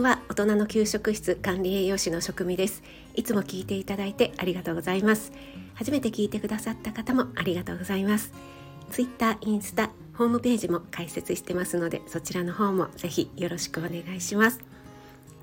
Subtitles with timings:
[0.00, 2.82] んは大人の給食室管理栄養士の職味です。
[3.14, 5.30] いつも聞いていただいてありがとうございます。
[5.74, 8.32] 初めて聞いてくださった方もありがとうございます。
[8.90, 14.60] ツイッター、インスタ、ホームページも開設してますのでそちらの方もぜひよろしくお願いします。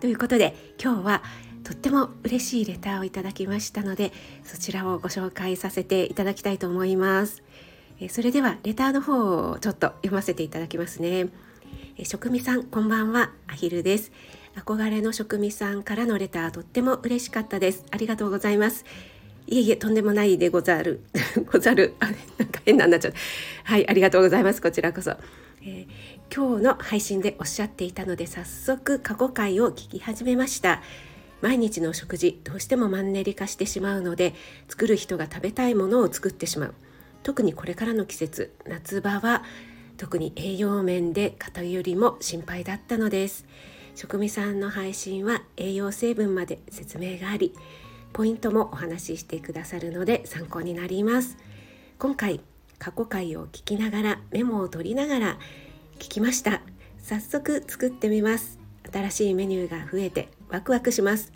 [0.01, 1.23] ということで今日は
[1.63, 4.11] とっても嬉しいレターをいただきましたので
[4.43, 7.43] そちらをご紹介させていただきたいと思います。
[8.09, 11.27] それではレターの方をちょっと読ませていただきますね。
[12.03, 13.31] 職味さんこんばんは。
[13.47, 14.11] アヒルです。
[14.57, 17.85] 憧れの職味さんからのレターとっても嬉しかったです。
[17.91, 18.85] ありがとうございます。
[19.45, 21.01] いえいえとんでもないでござる。
[21.53, 21.93] ござる。
[21.99, 22.05] あ
[22.39, 23.13] なんか変なんなっちゃう
[23.65, 24.61] はいありがとうございます。
[24.61, 25.11] こちらこそ、
[25.61, 30.81] えー、今日の配信でおっしゃっていたので早速過去回を聞き始めました。
[31.41, 34.33] 毎日の食事どうしてもマンネリ化してしまうので
[34.67, 36.73] 作る人が食べたいものを作ってしまう。
[37.21, 39.43] 特にこれからの季節夏場は
[39.97, 43.45] 特に栄養面で偏りも心配だったのです。
[43.97, 47.55] 食味さんの配信は栄養成分まで説明があり
[48.13, 51.35] ポイントもお話ししてくださるので参考になります。
[51.97, 52.39] 今回
[52.77, 55.39] 過去回を聞きながらメモを取りながら
[55.97, 56.61] 聞きました。
[56.99, 58.59] 早速作ってみます。
[58.93, 61.33] 新しいメニューが増えてワクワクします。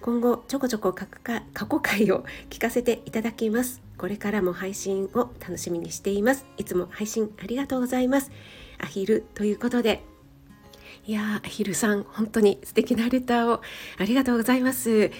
[0.00, 3.82] 今後ちょこちょこ過去回を聞かせていただきます。
[3.96, 6.46] これからも配信を楽しみにしています。
[6.58, 8.30] いつも配信ありがとうございます。
[8.78, 10.04] アヒルということで
[11.08, 13.62] いやアヒルさん本当に素敵なレターを
[13.96, 15.10] ありがとうございます。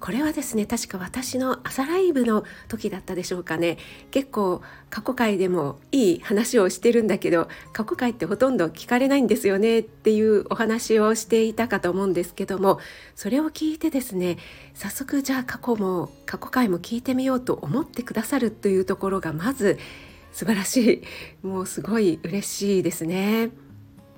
[0.00, 3.78] これはですね確か私の朝ライブの時だったでしょうかね。
[4.10, 12.80] 結構過去回でもいい話をしてるんだけど過去回ってほとんど聞かれないんですよねっていうお話をしていたかと思うんですけども
[13.14, 14.38] それを聞いてですね
[14.74, 19.78] 早速じゃあ過去も過去回も聞いてみようと思ってくださるというところがまず
[20.32, 21.04] 素晴らし
[21.42, 21.46] い。
[21.46, 23.65] もうすごい嬉しいですね。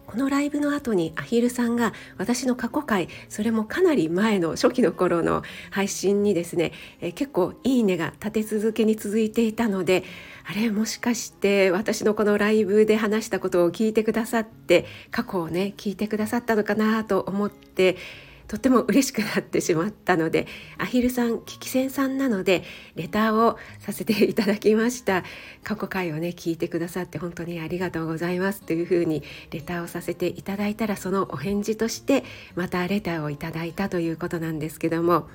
[0.09, 6.73] このライブの後にアヒルさんが私の過去回それもかなり前の初期の頃の配信にですね、
[7.03, 10.05] え結構いいねが立て続けに続いていたので
[10.47, 17.99] あれもしかして私のこのライブで話したことを聞いてくださって過去をね聞いてくださったのかなと思って
[18.49, 20.47] とても嬉しくなってしまったので
[20.79, 22.65] アヒルさん聞き戦さんなので
[22.97, 25.23] レターをさせていただきました。
[25.63, 28.63] 過去回をね聞いてくださって本当にありがとうございます。
[28.63, 32.25] というふうにレターをさせていただいたらそのお返事として
[32.57, 35.29] またレターをいただいたということなんですけども。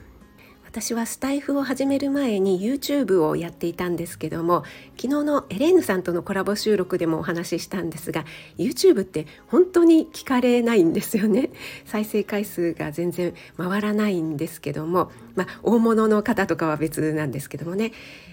[0.74, 4.64] 私はスタイフを始める前に YouTube をやっていたんですけども
[5.00, 8.26] 昨日のエレーヌさんとのコラボ収録でもお話ししたんですが
[8.58, 11.52] YouTube って本当に聞かれないんですよね。
[11.86, 17.92] 再生回数が全然回らないんですけどもまあ大物の方とかは別なんですけどもね。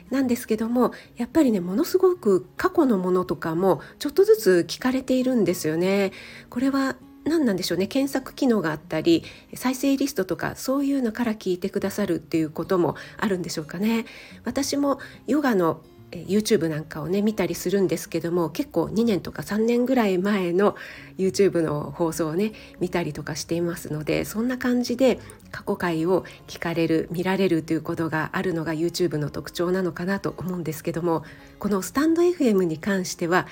[0.08, 6.12] なんですけどもやっぱりねものすごく過去のものとかもちょっとずつ聞かれているんですよね。
[6.48, 14.06] これは何なんでしょうね検索機能があったり再生リストとかそういうのから聞いてくださるっていうこともあるんでしょうかね。
[14.44, 15.82] 私もヨガの
[16.12, 20.76] YouTube なんかをね見たりするんですけども結構2年とか3年ぐらい前の
[21.18, 25.20] YouTube の放送をね見たりとかしていますのでそんな感じで
[25.52, 31.24] 過去回を聞かれる見られるということがあるのが YouTube の特徴なのかなと思うんですけども
[31.58, 33.46] このスタンド FM に関しては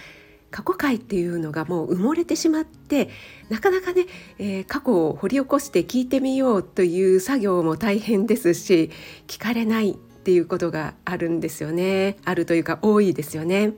[0.51, 3.11] 過去回っていうのがもう埋もれてしまって
[3.51, 4.07] なかなかね、
[4.39, 8.91] えー、過去を掘り起こして聞いてみようという作業も大変ですし
[9.27, 13.75] 聞かれないっていうことがあるんですよねあるというか多いですよね。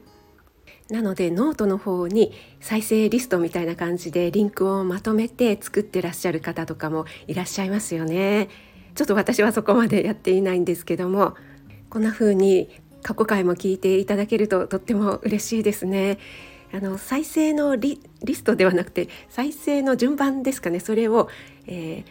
[0.91, 8.49] なのでノートの方に再生リストみたいな感じでリンクをまとめて作ってらっしゃる方とかもいらっしゃいますよね。
[8.97, 11.37] ちょっと私はそこまでやっていないんですけども
[11.91, 16.19] こんな風に過去回も聞いていただけるととっても嬉しいですね。
[16.73, 17.99] あの再生のリ
[18.33, 20.81] ストではなくて再生の順番ですかね。
[20.81, 21.29] それを、
[21.67, 22.05] え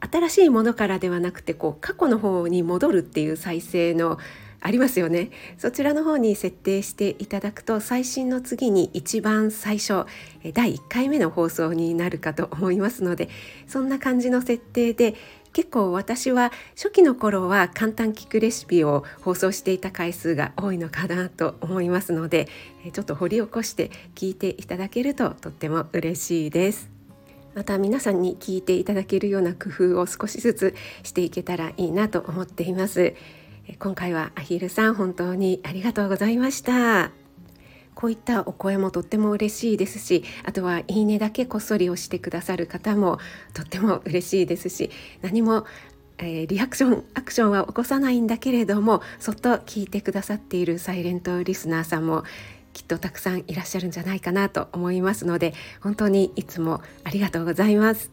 [0.00, 4.18] ー、新しいものからではなくてこう過去の方に戻るっていう再生の
[4.64, 10.06] ありますよねそちらの方に設定していただくと最新の次に一番最初
[10.54, 13.28] 第1回目の放送になるかと思いますので
[13.68, 15.14] そんな感じの設定で
[15.52, 22.48] 結構私は初期の頃は簡単聞くレシピを放送していた回数が多いのかなと思いますので
[22.90, 26.94] ちょっと掘り起こして聞いていただけるととっても嬉しいです。
[27.54, 30.74] また皆さんに聞いていただけるような工夫を少しずつ
[31.04, 33.14] していけたらいいなと思っています。
[33.78, 37.10] 今回はアヒルさん本当にありがとうございました。
[37.94, 43.18] こういったお声もとっても嬉しいですしあとはいいねだけこっそり押してくださる方も
[43.52, 44.90] とっても嬉しいですし
[45.22, 45.64] 何も
[46.18, 52.22] えー、リアクションアクションは起こさないんだけれどもそっと聞いてくださっているサイレントリスナーさんも
[52.72, 58.10] きっとたくさんいらっしゃるんじゃないかなと思いますので本当にいつもありがとうございます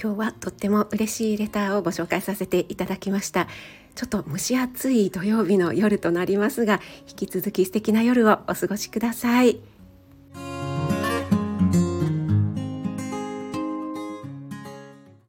[0.00, 3.48] 今日はとっても嬉しいレターをご紹介させていただきました
[3.94, 9.73] ちょっと蒸し暑い土曜日の夜となりますが引き続き素敵な夜をお過ごしください。